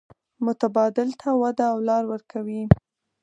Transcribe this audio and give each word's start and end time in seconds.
متبادل 0.45 1.09
ته 1.21 1.29
وده 1.41 1.65
او 1.73 1.77
لار 1.87 2.03
ورکوي. 2.11 2.63